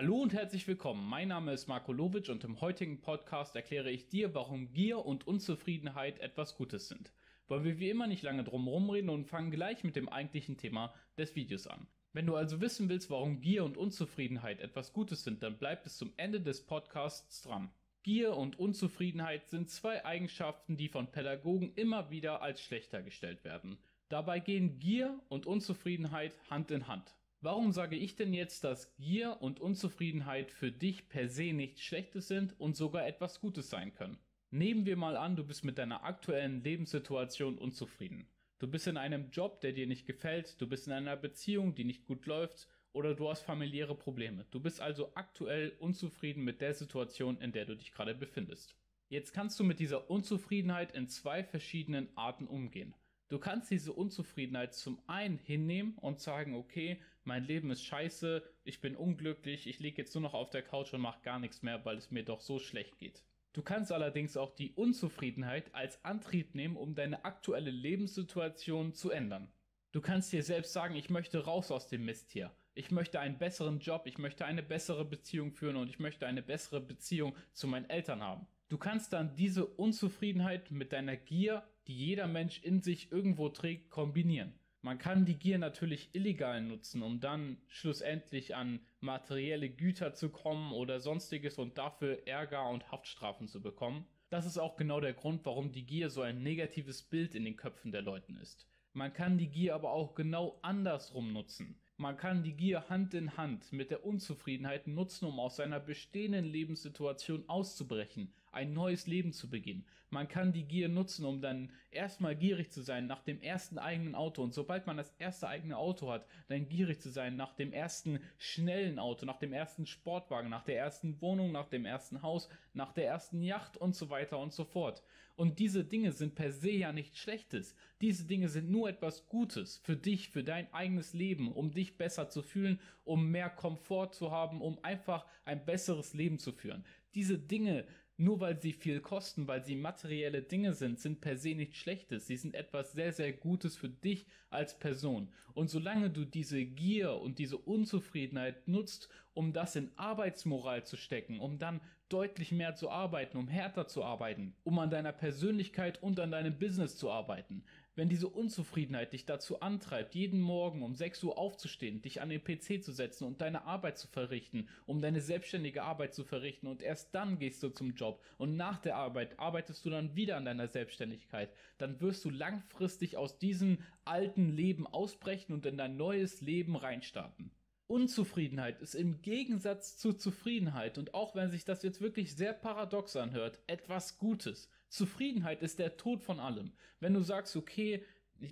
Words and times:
Hallo 0.00 0.16
und 0.16 0.32
herzlich 0.32 0.66
willkommen. 0.66 1.06
Mein 1.06 1.28
Name 1.28 1.52
ist 1.52 1.66
Marco 1.66 1.92
Lovic 1.92 2.30
und 2.30 2.42
im 2.44 2.62
heutigen 2.62 3.02
Podcast 3.02 3.54
erkläre 3.54 3.90
ich 3.90 4.08
dir, 4.08 4.34
warum 4.34 4.72
Gier 4.72 5.04
und 5.04 5.26
Unzufriedenheit 5.26 6.20
etwas 6.20 6.56
Gutes 6.56 6.88
sind. 6.88 7.12
Wollen 7.48 7.64
wir 7.64 7.78
wie 7.78 7.90
immer 7.90 8.06
nicht 8.06 8.22
lange 8.22 8.42
drum 8.42 8.66
rumreden 8.66 9.10
und 9.10 9.26
fangen 9.26 9.50
gleich 9.50 9.84
mit 9.84 9.96
dem 9.96 10.08
eigentlichen 10.08 10.56
Thema 10.56 10.94
des 11.18 11.36
Videos 11.36 11.66
an. 11.66 11.86
Wenn 12.14 12.24
du 12.24 12.34
also 12.34 12.62
wissen 12.62 12.88
willst, 12.88 13.10
warum 13.10 13.42
Gier 13.42 13.62
und 13.62 13.76
Unzufriedenheit 13.76 14.60
etwas 14.60 14.94
Gutes 14.94 15.22
sind, 15.22 15.42
dann 15.42 15.58
bleib 15.58 15.84
bis 15.84 15.98
zum 15.98 16.14
Ende 16.16 16.40
des 16.40 16.64
Podcasts 16.64 17.42
dran. 17.42 17.70
Gier 18.02 18.38
und 18.38 18.58
Unzufriedenheit 18.58 19.50
sind 19.50 19.68
zwei 19.68 20.06
Eigenschaften, 20.06 20.78
die 20.78 20.88
von 20.88 21.12
Pädagogen 21.12 21.74
immer 21.74 22.10
wieder 22.10 22.40
als 22.40 22.62
schlechter 22.62 23.02
gestellt 23.02 23.44
werden. 23.44 23.76
Dabei 24.08 24.40
gehen 24.40 24.78
Gier 24.78 25.20
und 25.28 25.44
Unzufriedenheit 25.44 26.38
Hand 26.48 26.70
in 26.70 26.88
Hand. 26.88 27.14
Warum 27.42 27.72
sage 27.72 27.96
ich 27.96 28.16
denn 28.16 28.34
jetzt, 28.34 28.64
dass 28.64 28.94
Gier 28.96 29.38
und 29.40 29.60
Unzufriedenheit 29.60 30.52
für 30.52 30.70
dich 30.70 31.08
per 31.08 31.30
se 31.30 31.54
nichts 31.54 31.80
Schlechtes 31.80 32.28
sind 32.28 32.58
und 32.60 32.76
sogar 32.76 33.06
etwas 33.06 33.40
Gutes 33.40 33.70
sein 33.70 33.94
können? 33.94 34.18
Nehmen 34.50 34.84
wir 34.84 34.96
mal 34.96 35.16
an, 35.16 35.36
du 35.36 35.44
bist 35.44 35.64
mit 35.64 35.78
deiner 35.78 36.04
aktuellen 36.04 36.62
Lebenssituation 36.62 37.56
unzufrieden. 37.56 38.28
Du 38.58 38.66
bist 38.66 38.86
in 38.86 38.98
einem 38.98 39.30
Job, 39.30 39.62
der 39.62 39.72
dir 39.72 39.86
nicht 39.86 40.06
gefällt, 40.06 40.60
du 40.60 40.68
bist 40.68 40.86
in 40.86 40.92
einer 40.92 41.16
Beziehung, 41.16 41.74
die 41.74 41.84
nicht 41.84 42.04
gut 42.04 42.26
läuft 42.26 42.68
oder 42.92 43.14
du 43.14 43.30
hast 43.30 43.40
familiäre 43.40 43.94
Probleme. 43.94 44.44
Du 44.50 44.60
bist 44.60 44.82
also 44.82 45.12
aktuell 45.14 45.72
unzufrieden 45.78 46.44
mit 46.44 46.60
der 46.60 46.74
Situation, 46.74 47.40
in 47.40 47.52
der 47.52 47.64
du 47.64 47.74
dich 47.74 47.92
gerade 47.92 48.14
befindest. 48.14 48.76
Jetzt 49.08 49.32
kannst 49.32 49.58
du 49.58 49.64
mit 49.64 49.80
dieser 49.80 50.10
Unzufriedenheit 50.10 50.92
in 50.92 51.08
zwei 51.08 51.42
verschiedenen 51.42 52.14
Arten 52.18 52.46
umgehen. 52.46 52.94
Du 53.30 53.38
kannst 53.38 53.70
diese 53.70 53.92
Unzufriedenheit 53.92 54.74
zum 54.74 55.00
einen 55.06 55.38
hinnehmen 55.38 55.96
und 55.98 56.18
sagen, 56.18 56.56
okay, 56.56 57.00
mein 57.22 57.44
Leben 57.44 57.70
ist 57.70 57.84
scheiße, 57.84 58.42
ich 58.64 58.80
bin 58.80 58.96
unglücklich, 58.96 59.68
ich 59.68 59.78
liege 59.78 60.02
jetzt 60.02 60.16
nur 60.16 60.22
noch 60.22 60.34
auf 60.34 60.50
der 60.50 60.62
Couch 60.62 60.92
und 60.92 61.00
mache 61.00 61.22
gar 61.22 61.38
nichts 61.38 61.62
mehr, 61.62 61.84
weil 61.84 61.96
es 61.96 62.10
mir 62.10 62.24
doch 62.24 62.40
so 62.40 62.58
schlecht 62.58 62.98
geht. 62.98 63.22
Du 63.52 63.62
kannst 63.62 63.92
allerdings 63.92 64.36
auch 64.36 64.56
die 64.56 64.72
Unzufriedenheit 64.72 65.72
als 65.76 66.04
Antrieb 66.04 66.56
nehmen, 66.56 66.76
um 66.76 66.96
deine 66.96 67.24
aktuelle 67.24 67.70
Lebenssituation 67.70 68.94
zu 68.94 69.10
ändern. 69.10 69.52
Du 69.92 70.00
kannst 70.00 70.32
dir 70.32 70.42
selbst 70.42 70.72
sagen, 70.72 70.96
ich 70.96 71.08
möchte 71.08 71.44
raus 71.44 71.70
aus 71.70 71.86
dem 71.86 72.04
Mist 72.04 72.32
hier. 72.32 72.50
Ich 72.74 72.90
möchte 72.90 73.20
einen 73.20 73.38
besseren 73.38 73.78
Job, 73.78 74.06
ich 74.06 74.18
möchte 74.18 74.44
eine 74.44 74.64
bessere 74.64 75.04
Beziehung 75.04 75.52
führen 75.52 75.76
und 75.76 75.88
ich 75.88 76.00
möchte 76.00 76.26
eine 76.26 76.42
bessere 76.42 76.80
Beziehung 76.80 77.36
zu 77.52 77.68
meinen 77.68 77.88
Eltern 77.90 78.22
haben. 78.22 78.48
Du 78.68 78.78
kannst 78.78 79.12
dann 79.12 79.34
diese 79.34 79.66
Unzufriedenheit 79.66 80.70
mit 80.70 80.92
deiner 80.92 81.16
Gier, 81.16 81.64
die 81.90 81.96
jeder 81.96 82.28
Mensch 82.28 82.62
in 82.62 82.80
sich 82.80 83.10
irgendwo 83.10 83.48
trägt, 83.48 83.90
kombinieren. 83.90 84.52
Man 84.80 84.98
kann 84.98 85.24
die 85.24 85.34
Gier 85.34 85.58
natürlich 85.58 86.10
illegal 86.12 86.62
nutzen, 86.62 87.02
um 87.02 87.18
dann 87.18 87.56
schlussendlich 87.66 88.54
an 88.54 88.78
materielle 89.00 89.68
Güter 89.68 90.14
zu 90.14 90.28
kommen 90.28 90.70
oder 90.70 91.00
sonstiges 91.00 91.58
und 91.58 91.78
dafür 91.78 92.28
Ärger 92.28 92.68
und 92.68 92.92
Haftstrafen 92.92 93.48
zu 93.48 93.60
bekommen. 93.60 94.06
Das 94.28 94.46
ist 94.46 94.56
auch 94.56 94.76
genau 94.76 95.00
der 95.00 95.14
Grund, 95.14 95.44
warum 95.44 95.72
die 95.72 95.84
Gier 95.84 96.10
so 96.10 96.22
ein 96.22 96.44
negatives 96.44 97.02
Bild 97.02 97.34
in 97.34 97.44
den 97.44 97.56
Köpfen 97.56 97.90
der 97.90 98.02
Leuten 98.02 98.36
ist. 98.36 98.68
Man 98.92 99.12
kann 99.12 99.36
die 99.36 99.48
Gier 99.48 99.74
aber 99.74 99.90
auch 99.90 100.14
genau 100.14 100.60
andersrum 100.62 101.32
nutzen. 101.32 101.74
Man 101.96 102.16
kann 102.16 102.44
die 102.44 102.54
Gier 102.54 102.88
Hand 102.88 103.14
in 103.14 103.36
Hand 103.36 103.72
mit 103.72 103.90
der 103.90 104.06
Unzufriedenheit 104.06 104.86
nutzen, 104.86 105.24
um 105.24 105.40
aus 105.40 105.56
seiner 105.56 105.80
bestehenden 105.80 106.44
Lebenssituation 106.44 107.48
auszubrechen, 107.48 108.32
ein 108.52 108.72
neues 108.72 109.06
Leben 109.06 109.32
zu 109.32 109.48
beginnen. 109.48 109.84
Man 110.10 110.26
kann 110.26 110.52
die 110.52 110.64
Gier 110.64 110.88
nutzen, 110.88 111.24
um 111.24 111.40
dann 111.40 111.70
erstmal 111.92 112.34
gierig 112.34 112.72
zu 112.72 112.82
sein 112.82 113.06
nach 113.06 113.22
dem 113.22 113.40
ersten 113.40 113.78
eigenen 113.78 114.16
Auto 114.16 114.42
und 114.42 114.52
sobald 114.52 114.86
man 114.86 114.96
das 114.96 115.14
erste 115.18 115.46
eigene 115.48 115.76
Auto 115.76 116.10
hat, 116.10 116.26
dann 116.48 116.68
gierig 116.68 117.00
zu 117.00 117.10
sein 117.10 117.36
nach 117.36 117.52
dem 117.54 117.72
ersten 117.72 118.18
schnellen 118.36 118.98
Auto, 118.98 119.24
nach 119.24 119.38
dem 119.38 119.52
ersten 119.52 119.86
Sportwagen, 119.86 120.50
nach 120.50 120.64
der 120.64 120.78
ersten 120.78 121.20
Wohnung, 121.20 121.52
nach 121.52 121.68
dem 121.68 121.84
ersten 121.84 122.22
Haus, 122.22 122.48
nach 122.74 122.92
der 122.92 123.06
ersten 123.06 123.40
Yacht 123.42 123.76
und 123.76 123.94
so 123.94 124.10
weiter 124.10 124.38
und 124.38 124.52
so 124.52 124.64
fort. 124.64 125.02
Und 125.40 125.58
diese 125.58 125.84
Dinge 125.84 126.12
sind 126.12 126.34
per 126.34 126.52
se 126.52 126.70
ja 126.70 126.92
nichts 126.92 127.16
Schlechtes. 127.18 127.74
Diese 128.02 128.24
Dinge 128.24 128.50
sind 128.50 128.70
nur 128.70 128.90
etwas 128.90 129.26
Gutes 129.26 129.78
für 129.78 129.96
dich, 129.96 130.28
für 130.28 130.44
dein 130.44 130.70
eigenes 130.74 131.14
Leben, 131.14 131.50
um 131.52 131.72
dich 131.72 131.96
besser 131.96 132.28
zu 132.28 132.42
fühlen, 132.42 132.78
um 133.04 133.30
mehr 133.30 133.48
Komfort 133.48 134.10
zu 134.12 134.32
haben, 134.32 134.60
um 134.60 134.78
einfach 134.84 135.24
ein 135.46 135.64
besseres 135.64 136.12
Leben 136.12 136.38
zu 136.38 136.52
führen. 136.52 136.84
Diese 137.14 137.38
Dinge 137.38 137.86
nur 138.20 138.38
weil 138.38 138.60
sie 138.60 138.74
viel 138.74 139.00
kosten, 139.00 139.48
weil 139.48 139.64
sie 139.64 139.74
materielle 139.74 140.42
Dinge 140.42 140.74
sind, 140.74 141.00
sind 141.00 141.22
per 141.22 141.38
se 141.38 141.54
nichts 141.54 141.78
Schlechtes. 141.78 142.26
Sie 142.26 142.36
sind 142.36 142.54
etwas 142.54 142.92
sehr, 142.92 143.14
sehr 143.14 143.32
Gutes 143.32 143.76
für 143.76 143.88
dich 143.88 144.26
als 144.50 144.78
Person. 144.78 145.28
Und 145.54 145.70
solange 145.70 146.10
du 146.10 146.26
diese 146.26 146.62
Gier 146.62 147.14
und 147.14 147.38
diese 147.38 147.56
Unzufriedenheit 147.56 148.68
nutzt, 148.68 149.08
um 149.32 149.54
das 149.54 149.74
in 149.74 149.90
Arbeitsmoral 149.96 150.84
zu 150.84 150.98
stecken, 150.98 151.40
um 151.40 151.58
dann 151.58 151.80
deutlich 152.10 152.52
mehr 152.52 152.74
zu 152.74 152.90
arbeiten, 152.90 153.38
um 153.38 153.48
härter 153.48 153.88
zu 153.88 154.04
arbeiten, 154.04 154.54
um 154.64 154.78
an 154.78 154.90
deiner 154.90 155.12
Persönlichkeit 155.12 156.02
und 156.02 156.20
an 156.20 156.32
deinem 156.32 156.58
Business 156.58 156.98
zu 156.98 157.10
arbeiten. 157.10 157.64
Wenn 158.00 158.08
diese 158.08 158.28
Unzufriedenheit 158.28 159.12
dich 159.12 159.26
dazu 159.26 159.60
antreibt, 159.60 160.14
jeden 160.14 160.40
Morgen 160.40 160.82
um 160.82 160.94
6 160.94 161.22
Uhr 161.22 161.36
aufzustehen, 161.36 162.00
dich 162.00 162.22
an 162.22 162.30
den 162.30 162.42
PC 162.42 162.82
zu 162.82 162.92
setzen 162.92 163.24
und 163.24 163.42
deine 163.42 163.66
Arbeit 163.66 163.98
zu 163.98 164.08
verrichten, 164.08 164.70
um 164.86 165.02
deine 165.02 165.20
selbstständige 165.20 165.82
Arbeit 165.82 166.14
zu 166.14 166.24
verrichten 166.24 166.66
und 166.66 166.80
erst 166.80 167.14
dann 167.14 167.38
gehst 167.38 167.62
du 167.62 167.68
zum 167.68 167.92
Job 167.92 168.24
und 168.38 168.56
nach 168.56 168.78
der 168.78 168.96
Arbeit 168.96 169.38
arbeitest 169.38 169.84
du 169.84 169.90
dann 169.90 170.16
wieder 170.16 170.38
an 170.38 170.46
deiner 170.46 170.66
Selbstständigkeit, 170.66 171.52
dann 171.76 172.00
wirst 172.00 172.24
du 172.24 172.30
langfristig 172.30 173.18
aus 173.18 173.38
diesem 173.38 173.76
alten 174.06 174.48
Leben 174.48 174.86
ausbrechen 174.86 175.52
und 175.52 175.66
in 175.66 175.76
dein 175.76 175.98
neues 175.98 176.40
Leben 176.40 176.76
reinstarten. 176.76 177.50
Unzufriedenheit 177.86 178.80
ist 178.80 178.94
im 178.94 179.20
Gegensatz 179.20 179.98
zu 179.98 180.14
Zufriedenheit 180.14 180.96
und 180.96 181.12
auch 181.12 181.34
wenn 181.34 181.50
sich 181.50 181.66
das 181.66 181.82
jetzt 181.82 182.00
wirklich 182.00 182.34
sehr 182.34 182.54
paradox 182.54 183.14
anhört, 183.14 183.58
etwas 183.66 184.16
Gutes. 184.16 184.70
Zufriedenheit 184.90 185.62
ist 185.62 185.78
der 185.78 185.96
Tod 185.96 186.22
von 186.22 186.40
allem. 186.40 186.72
Wenn 186.98 187.14
du 187.14 187.20
sagst, 187.20 187.56
okay, 187.56 188.04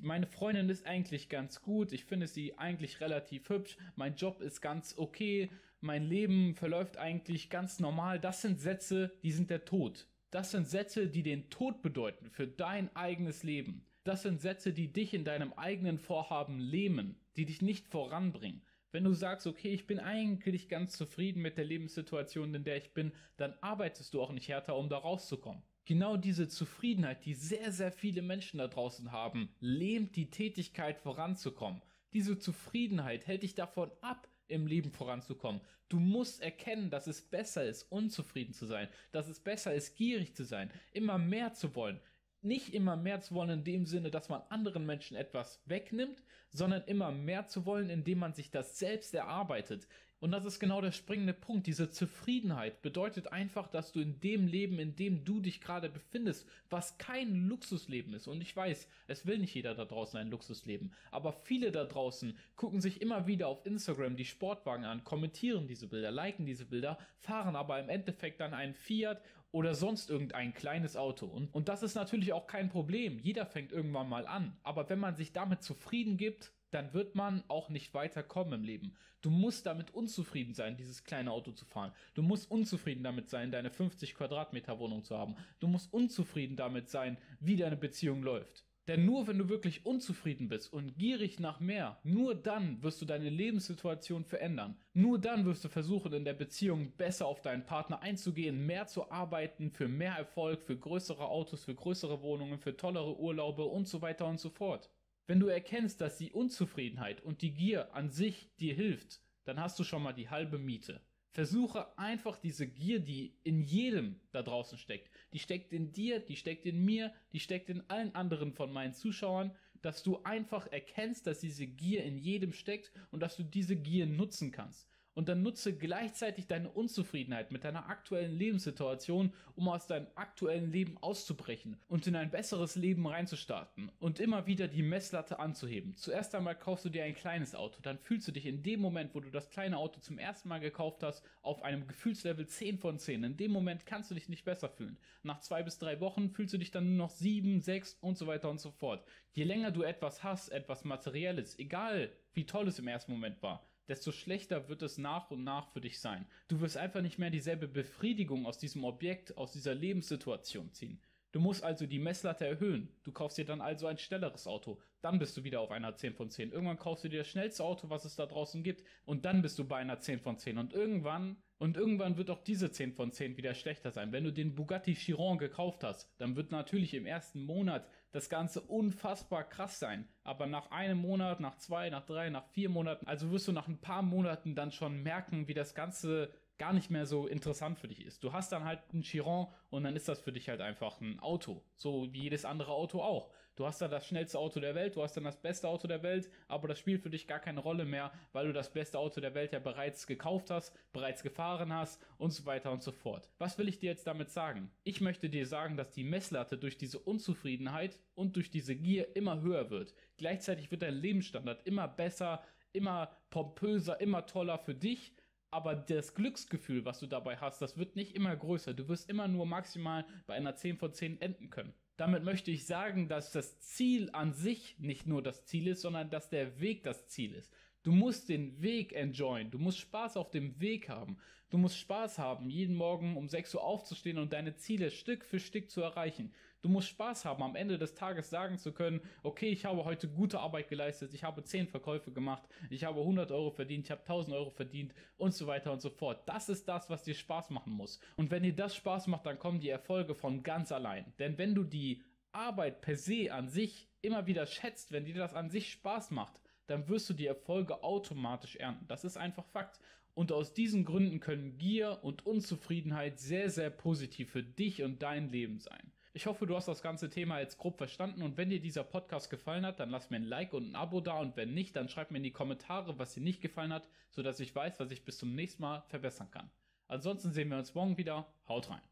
meine 0.03 0.27
Freundin 0.27 0.69
ist 0.69 0.87
eigentlich 0.87 1.29
ganz 1.29 1.61
gut, 1.61 1.93
ich 1.93 2.05
finde 2.05 2.29
sie 2.29 2.57
eigentlich 2.57 3.01
relativ 3.01 3.49
hübsch, 3.49 3.77
mein 3.97 4.15
Job 4.15 4.41
ist 4.41 4.61
ganz 4.61 4.97
okay, 4.97 5.51
mein 5.81 6.05
Leben 6.05 6.55
verläuft 6.55 6.97
eigentlich 6.97 7.51
ganz 7.51 7.81
normal, 7.81 8.21
das 8.21 8.43
sind 8.43 8.61
Sätze, 8.61 9.13
die 9.23 9.33
sind 9.33 9.51
der 9.51 9.65
Tod. 9.65 10.07
Das 10.31 10.51
sind 10.51 10.69
Sätze, 10.69 11.09
die 11.09 11.23
den 11.23 11.51
Tod 11.51 11.83
bedeuten 11.83 12.31
für 12.31 12.47
dein 12.47 12.95
eigenes 12.95 13.43
Leben. 13.43 13.87
Das 14.05 14.23
sind 14.23 14.41
Sätze, 14.41 14.73
die 14.73 14.93
dich 14.93 15.15
in 15.15 15.25
deinem 15.25 15.53
eigenen 15.55 15.99
Vorhaben 15.99 16.61
lähmen, 16.61 17.19
die 17.37 17.47
dich 17.47 17.63
nicht 17.63 17.89
voranbringen. 17.89 18.63
Wenn 18.93 19.05
du 19.05 19.13
sagst, 19.13 19.47
okay, 19.47 19.71
ich 19.71 19.87
bin 19.87 19.99
eigentlich 19.99 20.69
ganz 20.69 20.97
zufrieden 20.97 21.43
mit 21.43 21.59
der 21.59 21.65
Lebenssituation, 21.65 22.55
in 22.55 22.65
der 22.65 22.77
ich 22.77 22.95
bin, 22.95 23.13
dann 23.37 23.55
arbeitest 23.61 24.15
du 24.15 24.23
auch 24.23 24.33
nicht 24.33 24.49
härter, 24.49 24.77
um 24.77 24.89
da 24.89 24.99
rauszukommen. 24.99 25.63
Genau 25.89 26.19
diese 26.19 26.49
Zufriedenheit, 26.49 27.25
die 27.25 27.33
sehr, 27.33 27.73
sehr 27.73 27.91
viele 27.91 28.21
Menschen 28.21 28.59
da 28.59 28.69
draußen 28.69 29.11
haben, 29.11 29.49
lähmt 29.59 30.17
die 30.17 30.29
Tätigkeit 30.29 30.99
voranzukommen. 30.99 31.81
Diese 32.13 32.39
Zufriedenheit 32.39 33.27
hält 33.27 33.43
dich 33.43 33.55
davon 33.55 33.91
ab, 34.03 34.29
im 34.49 34.67
Leben 34.67 34.91
voranzukommen. 34.91 35.63
Du 35.89 35.99
musst 35.99 36.43
erkennen, 36.43 36.91
dass 36.91 37.07
es 37.07 37.23
besser 37.23 37.65
ist, 37.65 37.85
unzufrieden 37.85 38.53
zu 38.53 38.67
sein, 38.67 38.91
dass 39.13 39.29
es 39.29 39.41
besser 39.41 39.73
ist, 39.73 39.97
gierig 39.97 40.37
zu 40.37 40.45
sein, 40.45 40.71
immer 40.93 41.17
mehr 41.17 41.55
zu 41.55 41.75
wollen, 41.75 41.99
nicht 42.43 42.75
immer 42.75 42.99
mehr 42.99 43.23
zu 43.23 43.35
wollen 43.35 43.49
in 43.49 43.65
dem 43.65 43.87
Sinne, 43.87 44.11
dass 44.11 44.29
man 44.29 44.43
anderen 44.51 44.85
Menschen 44.85 45.17
etwas 45.17 45.63
wegnimmt, 45.65 46.23
sondern 46.51 46.85
immer 46.85 47.13
mehr 47.13 47.47
zu 47.47 47.65
wollen, 47.65 47.89
indem 47.89 48.19
man 48.19 48.35
sich 48.35 48.51
das 48.51 48.79
selbst 48.79 49.15
erarbeitet, 49.15 49.89
und 50.21 50.33
das 50.33 50.45
ist 50.45 50.59
genau 50.59 50.81
der 50.81 50.91
springende 50.91 51.33
Punkt. 51.33 51.69
Diese 51.69 51.91
Zufriedenheit 51.91 52.83
bedeutet 52.83 53.31
einfach, 53.33 53.69
dass 53.69 53.93
du 53.93 54.01
in 54.01 54.19
dem 54.21 54.49
Leben, 54.49 54.81
in 54.81 54.97
dem 54.97 55.25
du 55.25 55.41
dich 55.41 55.61
gerade 55.61 55.89
befindest, 55.89 56.49
was 56.71 56.99
kein 56.99 57.47
Luxusleben 57.49 58.13
ist. 58.15 58.27
Und 58.27 58.41
ich 58.41 58.55
weiß, 58.55 58.89
es 59.07 59.27
will 59.27 59.39
nicht 59.39 59.55
jeder 59.55 59.77
da 59.77 59.85
draußen 59.85 60.19
ein 60.19 60.31
Luxusleben. 60.31 60.93
Aber 61.13 61.33
viele 61.33 61.71
da 61.71 61.85
draußen 61.85 62.37
gucken 62.57 62.81
sich 62.81 63.01
immer 63.01 63.29
wieder 63.29 63.47
auf 63.47 63.65
Instagram 63.65 64.17
die 64.17 64.25
Sportwagen 64.25 64.85
an, 64.85 65.05
kommentieren 65.05 65.69
diese 65.69 65.87
Bilder, 65.87 66.11
liken 66.11 66.47
diese 66.47 66.65
Bilder, 66.65 66.99
fahren 67.21 67.55
aber 67.55 67.79
im 67.79 67.89
Endeffekt 67.89 68.41
dann 68.41 68.55
einen 68.55 68.75
Fiat 68.75 69.23
oder 69.51 69.75
sonst 69.75 70.11
irgendein 70.11 70.53
kleines 70.53 70.97
Auto. 70.97 71.27
Und, 71.27 71.55
und 71.55 71.69
das 71.69 71.83
ist 71.83 71.95
natürlich 71.95 72.33
auch 72.33 72.47
kein 72.47 72.69
Problem. 72.69 73.19
Jeder 73.19 73.47
fängt 73.47 73.73
irgendwann 73.73 74.09
mal 74.09 74.27
an. 74.27 74.57
Aber 74.63 74.89
wenn 74.89 74.99
man 74.99 75.17
sich 75.17 75.33
damit 75.33 75.63
zufrieden 75.63 76.17
gibt, 76.17 76.53
dann 76.71 76.93
wird 76.93 77.15
man 77.15 77.43
auch 77.49 77.71
nicht 77.71 77.95
weiterkommen 77.95 78.61
im 78.61 78.65
Leben. 78.65 78.95
Du 79.23 79.31
musst 79.31 79.67
damit 79.67 79.93
unzufrieden 79.93 80.55
sein, 80.55 80.77
dieses 80.77 81.03
kleine 81.03 81.33
Auto 81.33 81.53
zu 81.53 81.65
fahren. 81.65 81.93
Du 82.15 82.23
musst 82.23 82.51
unzufrieden 82.51 83.03
damit 83.03 83.29
sein, 83.31 83.51
deine 83.51 83.71
50 83.71 84.15
Quadratmeter 84.15 84.79
Wohnung 84.79 85.03
zu 85.03 85.17
haben. 85.17 85.35
Du 85.61 85.67
musst 85.67 85.93
unzufrieden 85.93 86.57
damit 86.57 86.89
sein, 86.89 87.17
wie 87.41 87.57
deine 87.57 87.77
Beziehung 87.77 88.23
läuft. 88.23 88.68
Denn 88.89 89.05
nur 89.05 89.27
wenn 89.27 89.37
du 89.37 89.51
wirklich 89.51 89.85
unzufrieden 89.85 90.49
bist 90.49 90.73
und 90.73 90.97
gierig 90.97 91.39
nach 91.39 91.61
mehr, 91.61 92.01
nur 92.05 92.35
dann 92.35 92.83
wirst 92.83 93.03
du 93.03 93.05
deine 93.05 93.29
Lebenssituation 93.29 94.25
verändern. 94.25 94.79
Nur 94.95 95.21
dann 95.21 95.45
wirst 95.45 95.63
du 95.63 95.69
versuchen, 95.69 96.15
in 96.15 96.25
der 96.25 96.33
Beziehung 96.33 96.93
besser 96.97 97.27
auf 97.27 97.43
deinen 97.43 97.67
Partner 97.67 98.01
einzugehen, 98.01 98.65
mehr 98.65 98.87
zu 98.87 99.11
arbeiten, 99.11 99.71
für 99.71 99.89
mehr 99.89 100.15
Erfolg, 100.15 100.63
für 100.63 100.79
größere 100.79 101.29
Autos, 101.29 101.67
für 101.67 101.75
größere 101.75 102.23
Wohnungen, 102.23 102.59
für 102.59 102.79
tollere 102.79 103.21
Urlaube 103.21 103.65
und 103.65 103.87
so 103.87 104.01
weiter 104.01 104.27
und 104.27 104.41
so 104.41 104.49
fort. 104.49 104.91
Wenn 105.27 105.39
du 105.39 105.49
erkennst, 105.49 106.01
dass 106.01 106.17
die 106.17 106.33
Unzufriedenheit 106.33 107.21
und 107.21 107.43
die 107.43 107.53
Gier 107.53 107.95
an 107.95 108.09
sich 108.09 108.57
dir 108.57 108.75
hilft, 108.75 109.21
dann 109.45 109.61
hast 109.61 109.79
du 109.79 109.85
schon 109.85 110.03
mal 110.03 110.15
die 110.15 110.31
halbe 110.31 110.59
Miete. 110.59 111.03
Versuche 111.31 111.97
einfach 111.99 112.39
diese 112.39 112.67
Gier, 112.67 113.01
die 113.01 113.35
in 113.45 113.63
jedem 113.63 114.21
da 114.33 114.43
draußen 114.43 114.79
steckt, 114.79 115.11
die 115.33 115.39
steckt 115.39 115.73
in 115.73 115.93
dir, 115.93 116.21
die 116.21 116.37
steckt 116.37 116.67
in 116.67 116.85
mir, 116.85 117.13
die 117.33 117.41
steckt 117.41 117.71
in 117.71 117.89
allen 117.89 118.15
anderen 118.15 118.53
von 118.53 118.73
meinen 118.73 118.95
Zuschauern, 118.95 119.55
dass 119.83 120.03
du 120.03 120.23
einfach 120.25 120.67
erkennst, 120.67 121.27
dass 121.27 121.41
diese 121.41 121.67
Gier 121.67 122.03
in 122.05 122.19
jedem 122.19 122.53
steckt 122.53 122.91
und 123.11 123.21
dass 123.21 123.37
du 123.37 123.43
diese 123.43 123.77
Gier 123.77 124.07
nutzen 124.07 124.51
kannst 124.51 124.89
und 125.19 125.29
dann 125.29 125.43
nutze 125.43 125.77
gleichzeitig 125.77 126.47
deine 126.47 126.71
Unzufriedenheit 126.71 127.51
mit 127.51 127.65
deiner 127.65 127.89
aktuellen 127.89 128.39
Lebenssituation, 128.39 129.33
um 129.57 129.69
aus 129.69 129.89
deinem 129.89 130.07
aktuellen 130.15 130.71
Leben 130.71 130.97
auszubrechen 130.99 131.77
und 131.89 132.07
in 132.07 132.15
ein 132.15 132.31
besseres 132.31 132.77
Leben 132.77 133.05
reinzustarten 133.05 133.91
und 133.99 134.21
immer 134.21 134.47
wieder 134.47 134.69
die 134.69 134.85
Messlatte 134.85 135.41
anzuheben. 135.41 135.97
Zuerst 135.97 136.37
einmal 136.37 136.55
kaufst 136.55 136.85
du 136.85 136.89
dir 136.89 137.03
ein 137.03 137.17
kleines 137.17 137.57
Auto, 137.57 137.81
dann 137.83 137.99
fühlst 137.99 138.29
du 138.29 138.33
dich 138.33 138.47
in 138.47 138.63
dem 138.63 138.79
Moment, 138.79 139.13
wo 139.13 139.19
du 139.19 139.29
das 139.29 139.51
kleine 139.51 139.79
Auto 139.79 139.99
zum 139.99 140.21
ersten 140.21 140.49
Mal 140.51 140.61
gekauft 140.61 141.03
hast, 141.03 141.25
auf 141.43 141.63
einem 141.65 141.89
Gefühlslevel 141.89 142.47
10 142.47 142.79
von 142.79 143.01
10. 143.01 143.25
In 143.25 143.37
dem 143.37 143.51
Moment 143.51 143.87
kannst 143.87 144.13
du 144.13 144.15
dich 144.15 144.29
nicht 144.29 144.45
besser 144.45 144.69
fühlen. 144.69 144.99
Nach 145.25 145.41
zwei 145.41 145.65
bis 145.65 145.81
drei 145.81 145.99
Wochen 145.99 146.31
fühlst 146.31 146.55
du 146.55 146.59
dich 146.59 146.71
dann 146.71 146.91
nur 146.91 147.07
noch 147.07 147.11
7, 147.11 147.61
6 147.61 147.99
und 148.03 148.17
so 148.17 148.29
weiter 148.29 148.51
und 148.51 148.61
so 148.61 148.71
fort. 148.71 149.05
Je 149.33 149.43
länger 149.43 149.73
du 149.73 149.83
etwas 149.83 150.23
hast, 150.23 150.51
etwas 150.51 150.85
Materielles, 150.85 151.59
egal 151.59 152.13
wie 152.35 152.47
toll 152.47 152.69
es 152.69 152.79
im 152.79 152.87
ersten 152.87 153.11
Moment 153.11 153.43
war, 153.43 153.69
desto 153.89 154.13
schlechter 154.13 154.69
wird 154.69 154.83
es 154.83 154.99
nach 154.99 155.31
und 155.31 155.45
nach 155.45 155.69
für 155.69 155.81
dich 155.81 155.99
sein. 155.99 156.27
Du 156.47 156.61
wirst 156.61 156.77
einfach 156.77 157.01
nicht 157.01 157.19
mehr 157.19 157.31
dieselbe 157.31 157.67
Befriedigung 157.67 158.47
aus 158.47 158.59
diesem 158.59 158.85
Objekt, 158.85 159.37
aus 159.37 159.53
dieser 159.53 159.75
Lebenssituation 159.75 160.73
ziehen. 160.73 161.01
Du 161.39 161.45
musst 161.45 161.63
also 161.63 161.87
die 161.87 162.01
Messlatte 162.01 162.49
erhöhen. 162.49 162.89
Du 163.05 163.13
kaufst 163.13 163.39
dir 163.39 163.45
dann 163.45 163.61
also 163.61 163.87
ein 163.87 163.97
schnelleres 163.97 164.49
Auto. 164.49 164.81
Dann 165.03 165.21
bist 165.21 165.37
du 165.37 165.45
wieder 165.45 165.61
auf 165.61 165.71
einer 165.71 165.95
10 165.95 166.15
von 166.15 166.31
10. 166.31 166.51
Irgendwann 166.51 166.81
kaufst 166.81 167.05
du 167.05 167.09
dir 167.09 167.19
das 167.19 167.29
schnellste 167.29 167.63
Auto, 167.63 167.91
was 167.91 168.05
es 168.05 168.17
da 168.17 168.27
draußen 168.27 168.65
gibt. 168.65 168.83
Und 169.05 169.25
dann 169.25 169.41
bist 169.41 169.57
du 169.57 169.65
bei 169.65 169.77
einer 169.77 170.01
10 170.01 170.19
von 170.19 170.37
10. 170.37 170.59
Und 170.59 170.73
irgendwann, 170.73 171.37
und 171.59 171.77
irgendwann 171.77 172.17
wird 172.17 172.31
auch 172.31 172.43
diese 172.43 172.73
10 172.73 172.93
von 172.93 173.13
10 173.13 173.37
wieder 173.37 173.55
schlechter 173.55 173.93
sein. 173.93 174.11
Wenn 174.11 174.25
du 174.25 174.33
den 174.33 174.57
Bugatti 174.57 174.95
Chiron 174.97 175.39
gekauft 175.39 175.85
hast, 175.85 176.13
dann 176.19 176.35
wird 176.35 176.51
natürlich 176.51 176.93
im 176.93 177.07
ersten 177.07 177.45
Monat 177.45 177.89
das 178.11 178.29
Ganze 178.29 178.61
unfassbar 178.61 179.49
krass 179.49 179.79
sein. 179.79 180.09
Aber 180.25 180.47
nach 180.47 180.73
einem 180.73 180.99
Monat, 180.99 181.39
nach 181.39 181.55
zwei, 181.59 181.89
nach 181.89 182.05
drei, 182.05 182.31
nach 182.31 182.49
vier 182.49 182.69
Monaten, 182.69 183.07
also 183.07 183.31
wirst 183.31 183.47
du 183.47 183.53
nach 183.53 183.69
ein 183.69 183.81
paar 183.81 184.03
Monaten 184.03 184.57
dann 184.57 184.73
schon 184.73 185.05
merken, 185.05 185.47
wie 185.47 185.55
das 185.55 185.77
Ganze 185.77 186.33
gar 186.59 186.73
nicht 186.73 186.91
mehr 186.91 187.07
so 187.07 187.27
interessant 187.27 187.79
für 187.79 187.89
dich 187.89 188.05
ist. 188.05 188.23
Du 188.23 188.33
hast 188.33 188.53
dann 188.53 188.65
halt 188.65 188.81
einen 188.93 189.03
Chiron 189.03 189.47
und 189.71 189.85
dann 189.85 189.97
ist 189.97 190.09
das 190.09 190.21
für 190.21 190.33
dich 190.33 190.49
halt 190.49 190.61
einfach 190.61 191.01
ein 191.01 191.21
Auto. 191.21 191.63
So 191.77 192.13
wie 192.13 192.23
jedes 192.23 192.45
andere 192.45 192.73
Auto 192.73 193.01
auch. 193.01 193.31
Du 193.59 193.67
hast 193.67 193.81
dann 193.81 193.91
das 193.91 194.07
schnellste 194.07 194.39
Auto 194.39 194.61
der 194.61 194.77
Welt, 194.77 194.95
du 194.95 195.03
hast 195.03 195.17
dann 195.17 195.25
das 195.25 195.41
beste 195.41 195.67
Auto 195.67 195.89
der 195.89 196.05
Welt, 196.05 196.31
aber 196.47 196.69
das 196.69 196.79
spielt 196.79 197.03
für 197.03 197.11
dich 197.11 197.27
gar 197.27 197.41
keine 197.41 197.59
Rolle 197.59 197.85
mehr, 197.85 198.13
weil 198.33 198.47
du 198.47 198.53
das 198.53 198.73
beste 198.73 199.01
Auto 199.01 199.21
der 199.21 199.35
Welt 199.35 199.53
ja 199.53 199.59
bereits 199.59 200.07
gekauft 200.07 200.51
hast, 200.51 200.73
bereits 200.93 201.25
gefahren 201.25 201.73
hast 201.73 202.01
und 202.19 202.33
so 202.33 202.47
weiter 202.47 202.71
und 202.71 202.85
so 202.85 202.93
fort. 202.93 203.29
Was 203.39 203.59
will 203.59 203.69
ich 203.69 203.81
dir 203.81 203.91
jetzt 203.91 204.07
damit 204.07 204.31
sagen? 204.31 204.71
Ich 204.85 205.01
möchte 205.01 205.29
dir 205.29 205.45
sagen, 205.45 205.77
dass 205.77 205.91
die 205.91 206.05
Messlatte 206.05 206.57
durch 206.57 206.79
diese 206.79 207.01
Unzufriedenheit 207.01 207.99
und 208.15 208.37
durch 208.37 208.51
diese 208.51 208.77
Gier 208.77 209.17
immer 209.17 209.41
höher 209.41 209.71
wird. 209.71 209.93
Gleichzeitig 210.19 210.71
wird 210.71 210.83
dein 210.83 210.95
Lebensstandard 210.95 211.67
immer 211.67 211.89
besser, 211.89 212.45
immer 212.73 213.11
pompöser, 213.31 214.01
immer 214.01 214.25
toller 214.27 214.59
für 214.59 214.75
dich 214.75 215.13
aber 215.51 215.75
das 215.75 216.15
Glücksgefühl, 216.15 216.85
was 216.85 217.01
du 217.01 217.07
dabei 217.07 217.37
hast, 217.37 217.61
das 217.63 217.77
wird 217.79 217.97
nicht 217.97 218.15
immer 218.15 218.37
größer. 218.37 218.75
Du 218.75 218.89
wirst 218.89 219.09
immer 219.09 219.29
nur 219.29 219.47
maximal 219.47 220.05
bei 220.27 220.35
einer 220.35 220.55
10 220.55 220.77
von 220.77 220.93
10 220.93 221.21
enden 221.21 221.51
können. 221.51 221.75
Damit 221.97 222.23
möchte 222.23 222.51
ich 222.51 222.67
sagen, 222.67 223.09
dass 223.09 223.33
das 223.33 223.59
Ziel 223.61 224.11
an 224.13 224.33
sich 224.33 224.79
nicht 224.79 225.07
nur 225.07 225.23
das 225.23 225.45
Ziel 225.47 225.67
ist, 225.67 225.81
sondern 225.81 226.11
dass 226.11 226.29
der 226.29 226.61
Weg 226.61 226.85
das 226.85 227.09
Ziel 227.09 227.35
ist. 227.35 227.53
Du 227.83 227.93
musst 227.93 228.29
den 228.29 228.61
Weg 228.61 228.93
enjoyen. 228.93 229.51
Du 229.51 229.59
musst 229.59 229.79
Spaß 229.79 230.17
auf 230.17 230.31
dem 230.31 230.61
Weg 230.61 230.89
haben. 230.89 231.17
Du 231.51 231.57
musst 231.57 231.79
Spaß 231.79 232.19
haben, 232.19 232.51
jeden 232.51 232.77
Morgen 232.77 233.17
um 233.17 233.29
6 233.29 233.55
Uhr 233.55 233.65
aufzustehen 233.65 234.19
und 234.19 234.33
deine 234.33 234.57
Ziele 234.57 234.91
Stück 234.91 235.25
für 235.25 235.41
Stück 235.41 235.71
zu 235.71 235.81
erreichen. 235.81 236.33
Du 236.61 236.69
musst 236.69 236.89
Spaß 236.89 237.25
haben, 237.25 237.43
am 237.43 237.55
Ende 237.55 237.79
des 237.79 237.95
Tages 237.95 238.31
sagen 238.31 238.59
zu 238.59 238.73
können, 238.73 239.01
okay, 239.23 239.49
ich 239.49 239.65
habe 239.65 239.85
heute 239.85 240.09
gute 240.09 240.41
Arbeit 240.41 240.69
geleistet, 240.69 241.15
ich 241.15 241.23
habe 241.23 241.45
10 241.45 241.69
Verkäufe 241.69 242.11
gemacht, 242.11 242.49
ich 242.69 242.83
habe 242.83 243.01
100 243.01 243.31
Euro 243.31 243.51
verdient, 243.51 243.85
ich 243.85 243.91
habe 243.93 244.01
1000 244.01 244.35
Euro 244.35 244.51
verdient 244.51 244.93
und 245.19 245.33
so 245.33 245.47
weiter 245.47 245.73
und 245.73 245.81
so 245.81 245.89
fort. 245.89 246.29
Das 246.29 246.49
ist 246.49 246.67
das, 246.67 246.91
was 246.91 247.05
dir 247.05 247.15
Spaß 247.15 247.51
machen 247.51 247.73
muss. 247.73 248.01
Und 248.17 248.33
wenn 248.33 248.43
dir 248.43 248.57
das 248.57 248.75
Spaß 248.75 249.07
macht, 249.07 249.27
dann 249.27 249.39
kommen 249.39 249.61
die 249.61 249.69
Erfolge 249.69 250.17
von 250.17 250.43
ganz 250.43 250.73
allein. 250.73 251.13
Denn 251.21 251.39
wenn 251.39 251.55
du 251.55 251.63
die 251.63 252.03
Arbeit 252.33 252.81
per 252.81 252.97
se 252.97 253.33
an 253.33 253.49
sich 253.49 253.89
immer 254.03 254.27
wieder 254.27 254.47
schätzt, 254.47 254.91
wenn 254.91 255.05
dir 255.05 255.15
das 255.15 255.35
an 255.35 255.51
sich 255.51 255.71
Spaß 255.71 256.11
macht, 256.11 256.41
dann 256.67 256.89
wirst 256.89 257.09
du 257.09 257.15
die 257.15 257.27
Erfolge 257.27 257.85
automatisch 257.85 258.57
ernten. 258.57 258.87
Das 258.89 259.05
ist 259.05 259.17
einfach 259.17 259.47
Fakt. 259.47 259.79
Und 260.15 260.33
aus 260.33 260.53
diesen 260.53 260.85
Gründen 260.85 261.21
können 261.21 261.57
Gier 261.57 262.01
und 262.03 262.27
Unzufriedenheit 262.27 263.21
sehr, 263.21 263.51
sehr 263.51 263.71
positiv 263.71 264.33
für 264.33 264.43
dich 264.43 264.83
und 264.83 265.03
dein 265.03 265.29
Leben 265.29 265.61
sein. 265.61 265.93
Ich 266.19 266.27
hoffe, 266.27 266.49
du 266.49 266.57
hast 266.57 266.67
das 266.67 266.83
ganze 266.83 267.11
Thema 267.11 267.39
jetzt 267.39 267.59
grob 267.59 267.79
verstanden 267.79 268.23
und 268.23 268.37
wenn 268.37 268.51
dir 268.51 268.59
dieser 268.59 268.83
Podcast 268.83 269.31
gefallen 269.31 269.65
hat, 269.65 269.79
dann 269.79 269.89
lass 269.89 270.11
mir 270.11 270.17
ein 270.17 270.25
Like 270.25 270.53
und 270.53 270.73
ein 270.73 270.75
Abo 270.75 271.01
da 271.01 271.21
und 271.21 271.37
wenn 271.37 271.55
nicht, 271.55 271.77
dann 271.77 271.89
schreib 271.89 272.11
mir 272.11 272.17
in 272.17 272.25
die 272.25 272.33
Kommentare, 272.33 272.99
was 272.99 273.15
dir 273.15 273.21
nicht 273.21 273.41
gefallen 273.41 273.73
hat, 273.73 273.89
sodass 274.11 274.41
ich 274.41 274.53
weiß, 274.53 274.81
was 274.81 274.91
ich 274.91 275.05
bis 275.05 275.17
zum 275.17 275.37
nächsten 275.37 275.63
Mal 275.63 275.85
verbessern 275.87 276.29
kann. 276.33 276.51
Ansonsten 276.89 277.31
sehen 277.31 277.51
wir 277.51 277.59
uns 277.59 277.73
morgen 277.73 277.99
wieder. 277.99 278.27
Haut 278.49 278.69
rein. 278.69 278.83